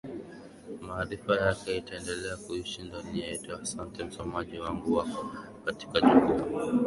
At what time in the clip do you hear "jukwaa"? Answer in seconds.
6.01-6.73